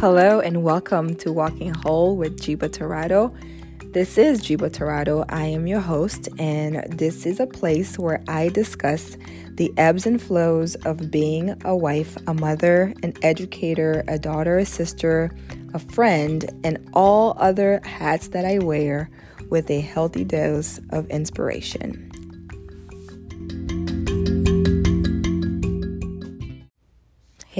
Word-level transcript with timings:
Hello 0.00 0.40
and 0.40 0.62
welcome 0.62 1.14
to 1.16 1.30
Walking 1.30 1.74
Whole 1.74 2.16
with 2.16 2.40
Jiba 2.40 2.72
Torado. 2.72 3.34
This 3.92 4.16
is 4.16 4.40
Jiba 4.40 4.72
Torado. 4.72 5.26
I 5.28 5.44
am 5.44 5.66
your 5.66 5.80
host, 5.80 6.26
and 6.38 6.90
this 6.90 7.26
is 7.26 7.38
a 7.38 7.46
place 7.46 7.98
where 7.98 8.24
I 8.26 8.48
discuss 8.48 9.18
the 9.56 9.70
ebbs 9.76 10.06
and 10.06 10.18
flows 10.20 10.74
of 10.86 11.10
being 11.10 11.54
a 11.66 11.76
wife, 11.76 12.16
a 12.26 12.32
mother, 12.32 12.94
an 13.02 13.12
educator, 13.20 14.02
a 14.08 14.18
daughter, 14.18 14.56
a 14.56 14.64
sister, 14.64 15.30
a 15.74 15.78
friend, 15.78 16.48
and 16.64 16.78
all 16.94 17.36
other 17.36 17.82
hats 17.84 18.28
that 18.28 18.46
I 18.46 18.58
wear 18.58 19.10
with 19.50 19.70
a 19.70 19.80
healthy 19.80 20.24
dose 20.24 20.80
of 20.92 21.10
inspiration. 21.10 22.09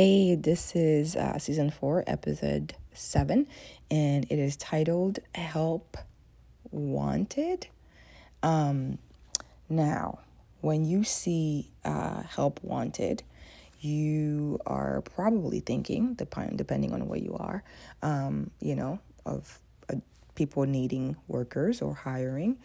Hey, 0.03 0.35
this 0.35 0.75
is 0.75 1.15
uh, 1.15 1.39
season 1.39 1.71
four, 1.71 2.05
episode 2.07 2.75
seven, 2.95 3.47
and 3.91 4.25
it 4.31 4.39
is 4.39 4.57
titled 4.57 5.19
Help 5.35 5.99
Wanted. 6.71 7.67
Um, 8.43 8.97
now, 9.69 10.21
when 10.63 10.87
you 10.87 11.05
see 11.05 11.71
uh, 11.85 12.23
Help 12.23 12.65
Wanted, 12.65 13.25
you 13.83 14.59
are 14.65 15.03
probably 15.03 15.61
thinking, 15.61 16.15
depending 16.15 16.95
on 16.95 17.07
where 17.07 17.19
you 17.19 17.37
are, 17.39 17.63
um, 18.03 18.51
you 18.59 18.77
know, 18.77 19.01
of 19.27 19.61
people 20.35 20.65
needing 20.65 21.17
workers 21.29 21.83
or 21.83 21.95
hiring. 21.95 22.59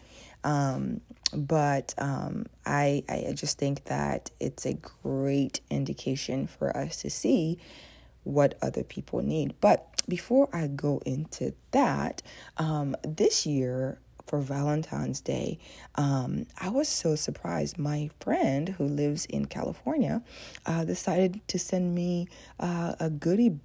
Um, 0.44 1.00
but 1.34 1.94
um, 1.98 2.46
I, 2.64 3.02
I 3.08 3.32
just 3.34 3.58
think 3.58 3.84
that 3.84 4.30
it's 4.38 4.64
a 4.64 4.74
great 4.74 5.60
indication 5.70 6.46
for 6.46 6.76
us 6.76 7.02
to 7.02 7.10
see 7.10 7.58
what 8.22 8.56
other 8.62 8.82
people 8.82 9.22
need. 9.22 9.54
But 9.60 9.88
before 10.08 10.48
I 10.52 10.66
go 10.68 11.00
into 11.04 11.54
that, 11.72 12.22
um, 12.58 12.96
this 13.02 13.46
year 13.46 13.98
for 14.26 14.40
Valentine's 14.40 15.20
Day, 15.20 15.58
um, 15.94 16.46
I 16.60 16.68
was 16.68 16.88
so 16.88 17.14
surprised. 17.14 17.78
My 17.78 18.10
friend 18.20 18.70
who 18.70 18.84
lives 18.84 19.26
in 19.26 19.46
California 19.46 20.22
uh, 20.64 20.84
decided 20.84 21.40
to 21.48 21.58
send 21.58 21.94
me 21.94 22.28
uh, 22.58 22.94
a 22.98 23.10
goodie 23.10 23.58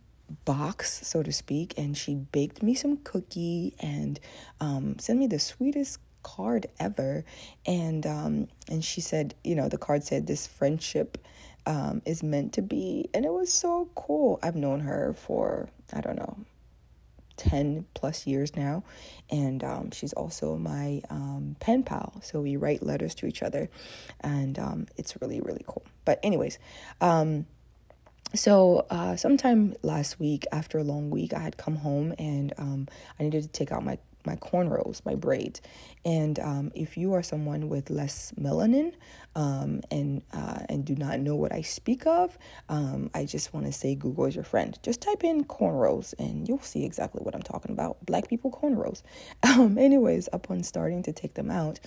box, 0.45 1.07
so 1.07 1.23
to 1.23 1.31
speak, 1.31 1.73
and 1.77 1.97
she 1.97 2.15
baked 2.15 2.61
me 2.63 2.75
some 2.75 2.97
cookie 2.97 3.75
and 3.79 4.19
um, 4.59 4.97
sent 4.99 5.19
me 5.19 5.27
the 5.27 5.39
sweetest 5.39 5.99
card 6.23 6.67
ever. 6.79 7.25
And 7.65 8.05
um 8.05 8.47
and 8.69 8.83
she 8.83 9.01
said 9.01 9.35
you 9.43 9.55
know 9.55 9.69
the 9.69 9.77
card 9.77 10.03
said 10.03 10.27
this 10.27 10.47
friendship 10.47 11.17
um 11.65 12.01
is 12.05 12.23
meant 12.23 12.53
to 12.53 12.61
be. 12.61 13.09
And 13.13 13.25
it 13.25 13.31
was 13.31 13.51
so 13.51 13.89
cool. 13.95 14.39
I've 14.41 14.55
known 14.55 14.81
her 14.81 15.13
for 15.17 15.69
i 15.93 16.01
don't 16.01 16.15
know 16.15 16.37
10 17.37 17.85
plus 17.95 18.27
years 18.27 18.55
now. 18.55 18.83
And 19.31 19.63
um, 19.63 19.89
she's 19.91 20.13
also 20.13 20.57
my 20.57 21.01
um, 21.09 21.55
pen 21.59 21.81
pal. 21.81 22.13
So 22.21 22.39
we 22.39 22.55
write 22.55 22.83
letters 22.83 23.15
to 23.15 23.25
each 23.25 23.41
other. 23.41 23.67
And 24.19 24.59
um, 24.59 24.87
it's 24.97 25.19
really 25.21 25.41
really 25.41 25.63
cool. 25.65 25.83
But 26.05 26.19
anyways 26.23 26.59
um, 27.01 27.45
so 28.33 28.85
uh, 28.89 29.15
sometime 29.15 29.75
last 29.81 30.19
week 30.19 30.45
after 30.51 30.77
a 30.77 30.83
long 30.83 31.09
week 31.09 31.33
i 31.33 31.39
had 31.39 31.57
come 31.57 31.75
home 31.77 32.13
and 32.17 32.53
um, 32.57 32.87
i 33.19 33.23
needed 33.23 33.43
to 33.43 33.49
take 33.49 33.71
out 33.71 33.83
my 33.83 33.97
my 34.25 34.35
cornrows, 34.35 35.03
my 35.05 35.15
braids. 35.15 35.61
And 36.03 36.39
um, 36.39 36.71
if 36.75 36.97
you 36.97 37.13
are 37.13 37.23
someone 37.23 37.69
with 37.69 37.89
less 37.89 38.33
melanin 38.39 38.93
um, 39.35 39.81
and 39.91 40.23
uh, 40.33 40.59
and 40.67 40.83
do 40.83 40.95
not 40.95 41.19
know 41.19 41.35
what 41.35 41.53
I 41.53 41.61
speak 41.61 42.05
of, 42.07 42.37
um, 42.69 43.09
I 43.13 43.25
just 43.25 43.53
want 43.53 43.65
to 43.67 43.71
say 43.71 43.95
Google 43.95 44.25
is 44.25 44.35
your 44.35 44.43
friend. 44.43 44.77
Just 44.83 45.01
type 45.01 45.23
in 45.23 45.43
cornrows 45.45 46.13
and 46.19 46.47
you'll 46.47 46.59
see 46.59 46.85
exactly 46.85 47.21
what 47.23 47.35
I'm 47.35 47.43
talking 47.43 47.71
about. 47.71 48.03
Black 48.05 48.27
people 48.27 48.51
cornrows. 48.51 49.03
Um, 49.51 49.77
anyways, 49.77 50.29
upon 50.31 50.63
starting 50.63 51.03
to 51.03 51.11
take 51.11 51.33
them 51.33 51.51
out 51.51 51.79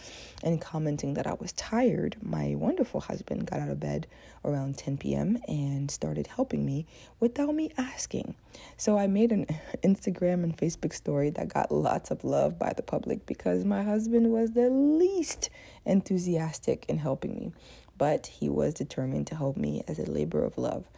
and 0.42 0.60
commenting 0.60 1.14
that 1.14 1.26
I 1.26 1.34
was 1.34 1.52
tired, 1.52 2.16
my 2.20 2.54
wonderful 2.56 3.00
husband 3.00 3.46
got 3.46 3.60
out 3.60 3.70
of 3.70 3.80
bed 3.80 4.06
around 4.44 4.76
10 4.76 4.98
p.m. 4.98 5.38
and 5.48 5.90
started 5.90 6.26
helping 6.26 6.64
me 6.64 6.86
without 7.20 7.54
me 7.54 7.70
asking. 7.78 8.34
So 8.76 8.98
I 8.98 9.06
made 9.06 9.32
an 9.32 9.46
Instagram 9.82 10.44
and 10.44 10.56
Facebook 10.56 10.92
story 10.92 11.30
that 11.30 11.48
got 11.48 11.72
lots 11.72 12.10
of 12.10 12.23
love 12.24 12.58
by 12.58 12.72
the 12.72 12.82
public 12.82 13.26
because 13.26 13.64
my 13.64 13.82
husband 13.82 14.30
was 14.30 14.52
the 14.52 14.70
least 14.70 15.50
enthusiastic 15.84 16.84
in 16.88 16.98
helping 16.98 17.34
me, 17.34 17.52
but 17.96 18.26
he 18.26 18.48
was 18.48 18.74
determined 18.74 19.26
to 19.28 19.36
help 19.36 19.56
me 19.56 19.84
as 19.86 19.98
a 19.98 20.10
labor 20.10 20.44
of 20.44 20.58
love. 20.58 20.88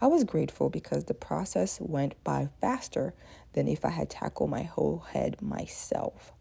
I 0.00 0.06
was 0.06 0.24
grateful 0.24 0.70
because 0.70 1.04
the 1.04 1.14
process 1.14 1.80
went 1.80 2.22
by 2.22 2.48
faster 2.60 3.14
than 3.54 3.68
if 3.68 3.84
I 3.84 3.90
had 3.90 4.10
tackled 4.10 4.50
my 4.50 4.62
whole 4.62 4.98
head 5.12 5.40
myself. 5.42 6.32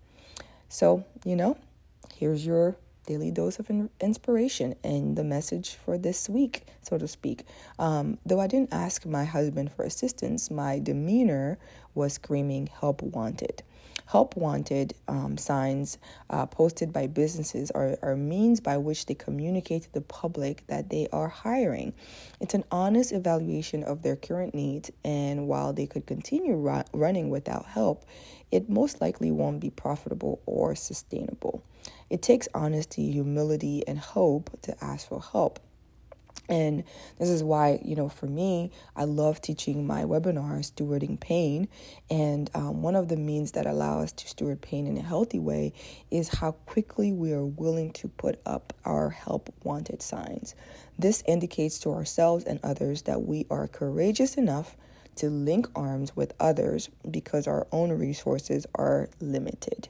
So, 0.69 1.05
you 1.23 1.35
know, 1.35 1.57
here's 2.15 2.45
your 2.45 2.77
daily 3.05 3.31
dose 3.31 3.59
of 3.59 3.69
inspiration 4.01 4.75
and 4.83 5.15
the 5.15 5.23
message 5.23 5.75
for 5.75 5.97
this 5.97 6.27
week, 6.27 6.65
so 6.81 6.97
to 6.97 7.07
speak. 7.07 7.45
Um, 7.79 8.17
though 8.25 8.39
I 8.39 8.47
didn't 8.47 8.73
ask 8.73 9.05
my 9.05 9.23
husband 9.23 9.71
for 9.71 9.83
assistance, 9.83 10.51
my 10.51 10.79
demeanor 10.79 11.57
was 11.93 12.13
screaming, 12.13 12.67
Help 12.67 13.01
wanted. 13.01 13.63
Help 14.07 14.37
wanted 14.37 14.93
um, 15.07 15.37
signs 15.37 15.97
uh, 16.29 16.45
posted 16.45 16.93
by 16.93 17.07
businesses 17.07 17.71
are, 17.71 17.97
are 18.03 18.15
means 18.15 18.59
by 18.59 18.77
which 18.77 19.07
they 19.07 19.15
communicate 19.15 19.83
to 19.83 19.93
the 19.93 20.01
public 20.01 20.65
that 20.67 20.89
they 20.89 21.07
are 21.11 21.27
hiring. 21.27 21.93
It's 22.39 22.53
an 22.53 22.65
honest 22.71 23.11
evaluation 23.11 23.83
of 23.83 24.03
their 24.03 24.15
current 24.15 24.53
needs, 24.53 24.91
and 25.03 25.47
while 25.47 25.73
they 25.73 25.87
could 25.87 26.05
continue 26.05 26.55
ru- 26.55 26.83
running 26.93 27.29
without 27.29 27.65
help, 27.65 28.05
it 28.51 28.69
most 28.69 29.01
likely 29.01 29.31
won't 29.31 29.59
be 29.59 29.71
profitable 29.71 30.41
or 30.45 30.75
sustainable. 30.75 31.54
It 32.09 32.21
takes 32.21 32.47
honesty, 32.53 33.11
humility, 33.11 33.83
and 33.87 33.97
hope 33.97 34.61
to 34.63 34.83
ask 34.83 35.07
for 35.07 35.21
help. 35.21 35.59
And 36.47 36.83
this 37.17 37.29
is 37.29 37.43
why, 37.43 37.79
you 37.83 37.95
know, 37.95 38.07
for 38.07 38.27
me, 38.27 38.71
I 38.95 39.05
love 39.05 39.41
teaching 39.41 39.87
my 39.87 40.03
webinar, 40.03 40.59
Stewarding 40.59 41.19
Pain. 41.19 41.67
And 42.09 42.51
um, 42.53 42.83
one 42.83 42.95
of 42.95 43.07
the 43.07 43.17
means 43.17 43.53
that 43.53 43.65
allow 43.65 44.01
us 44.01 44.11
to 44.11 44.27
steward 44.27 44.61
pain 44.61 44.85
in 44.85 44.97
a 44.97 45.01
healthy 45.01 45.39
way 45.39 45.73
is 46.11 46.29
how 46.29 46.51
quickly 46.51 47.11
we 47.11 47.33
are 47.33 47.45
willing 47.45 47.91
to 47.93 48.07
put 48.07 48.39
up 48.45 48.73
our 48.85 49.09
help 49.09 49.51
wanted 49.63 50.03
signs. 50.03 50.53
This 50.99 51.23
indicates 51.25 51.79
to 51.79 51.93
ourselves 51.93 52.45
and 52.45 52.59
others 52.63 53.03
that 53.03 53.23
we 53.23 53.47
are 53.49 53.67
courageous 53.67 54.35
enough 54.35 54.77
to 55.15 55.29
link 55.29 55.67
arms 55.75 56.15
with 56.15 56.33
others 56.39 56.89
because 57.09 57.47
our 57.47 57.67
own 57.71 57.91
resources 57.91 58.65
are 58.75 59.09
limited. 59.19 59.89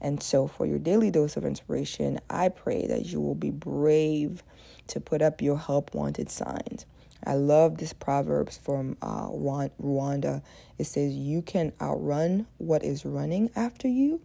And 0.00 0.22
so, 0.22 0.46
for 0.46 0.66
your 0.66 0.78
daily 0.78 1.10
dose 1.10 1.36
of 1.36 1.44
inspiration, 1.44 2.20
I 2.28 2.50
pray 2.50 2.86
that 2.86 3.06
you 3.06 3.20
will 3.20 3.34
be 3.34 3.50
brave 3.50 4.42
to 4.88 5.00
put 5.00 5.22
up 5.22 5.40
your 5.40 5.58
help 5.58 5.94
wanted 5.94 6.30
signs. 6.30 6.84
I 7.24 7.34
love 7.34 7.78
this 7.78 7.92
Proverbs 7.92 8.58
from 8.58 8.96
uh, 9.00 9.28
Rwanda. 9.28 10.42
It 10.78 10.84
says, 10.84 11.14
You 11.14 11.42
can 11.42 11.72
outrun 11.80 12.46
what 12.58 12.84
is 12.84 13.04
running 13.04 13.50
after 13.56 13.88
you, 13.88 14.20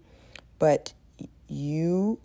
but 0.60 0.94
you 1.48 2.20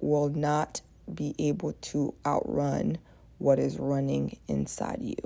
will 0.00 0.28
not 0.28 0.80
be 1.12 1.34
able 1.38 1.72
to 1.72 2.14
outrun 2.24 2.98
what 3.38 3.58
is 3.58 3.78
running 3.78 4.38
inside 4.48 5.00
you. 5.00 5.16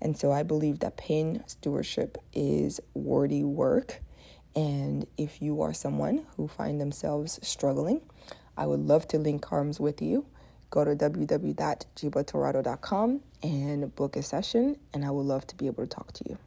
And 0.00 0.16
so 0.16 0.32
I 0.32 0.42
believe 0.42 0.78
that 0.80 0.96
pain 0.96 1.44
stewardship 1.46 2.18
is 2.32 2.80
worthy 2.94 3.44
work. 3.44 4.00
And 4.56 5.06
if 5.16 5.40
you 5.42 5.62
are 5.62 5.72
someone 5.72 6.26
who 6.36 6.48
find 6.48 6.80
themselves 6.80 7.38
struggling, 7.42 8.00
I 8.56 8.66
would 8.66 8.86
love 8.86 9.08
to 9.08 9.18
link 9.18 9.52
arms 9.52 9.80
with 9.80 10.00
you. 10.00 10.26
Go 10.70 10.84
to 10.84 10.94
www.jibatorado.com 10.94 13.20
and 13.42 13.94
book 13.94 14.16
a 14.16 14.22
session, 14.22 14.76
and 14.92 15.04
I 15.04 15.10
would 15.10 15.26
love 15.26 15.46
to 15.48 15.56
be 15.56 15.66
able 15.66 15.82
to 15.84 15.88
talk 15.88 16.12
to 16.12 16.24
you. 16.28 16.38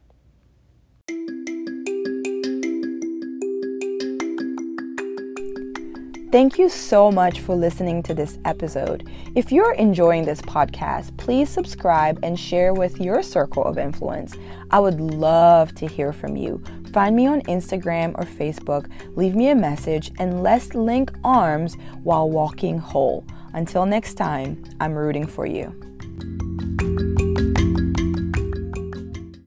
Thank 6.30 6.58
you 6.58 6.68
so 6.68 7.10
much 7.10 7.40
for 7.40 7.54
listening 7.54 8.02
to 8.02 8.12
this 8.12 8.38
episode. 8.44 9.08
If 9.34 9.50
you're 9.50 9.72
enjoying 9.72 10.26
this 10.26 10.42
podcast, 10.42 11.16
please 11.16 11.48
subscribe 11.48 12.18
and 12.22 12.38
share 12.38 12.74
with 12.74 13.00
your 13.00 13.22
circle 13.22 13.64
of 13.64 13.78
influence. 13.78 14.34
I 14.70 14.78
would 14.78 15.00
love 15.00 15.74
to 15.76 15.86
hear 15.86 16.12
from 16.12 16.36
you. 16.36 16.62
Find 16.92 17.16
me 17.16 17.26
on 17.26 17.40
Instagram 17.42 18.12
or 18.18 18.24
Facebook, 18.24 18.90
leave 19.16 19.34
me 19.34 19.48
a 19.48 19.54
message, 19.54 20.12
and 20.18 20.42
let's 20.42 20.74
link 20.74 21.10
arms 21.24 21.78
while 22.02 22.28
walking 22.28 22.76
whole. 22.76 23.24
Until 23.54 23.86
next 23.86 24.14
time, 24.16 24.62
I'm 24.80 24.92
rooting 24.92 25.26
for 25.26 25.46
you. 25.46 25.87